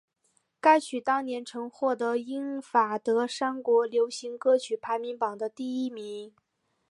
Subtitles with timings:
[0.59, 6.33] 该曲当年曾获得英法德三国流行歌曲排行榜的第一名。